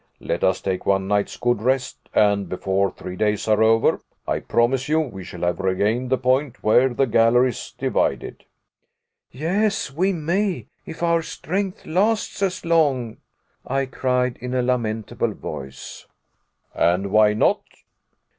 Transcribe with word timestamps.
Let 0.19 0.43
us 0.43 0.61
take 0.61 0.87
one 0.87 1.07
night's 1.07 1.37
good 1.37 1.61
rest, 1.61 2.09
and 2.15 2.49
before 2.49 2.89
three 2.89 3.15
days 3.15 3.47
are 3.47 3.61
over, 3.61 4.01
I 4.27 4.39
promise 4.39 4.89
you 4.89 4.99
we 4.99 5.23
shall 5.23 5.41
have 5.41 5.59
regained 5.59 6.09
the 6.09 6.17
point 6.17 6.63
where 6.63 6.89
the 6.91 7.05
galleries 7.05 7.75
divided." 7.77 8.43
"Yes, 9.31 9.91
we 9.91 10.11
may, 10.11 10.65
if 10.87 11.03
our 11.03 11.21
strength 11.21 11.85
lasts 11.85 12.41
as 12.41 12.65
long," 12.65 13.17
I 13.63 13.85
cried, 13.85 14.37
in 14.41 14.55
a 14.55 14.63
lamentable 14.63 15.35
voice. 15.35 16.07
"And 16.73 17.11
why 17.11 17.33
not?" 17.35 17.61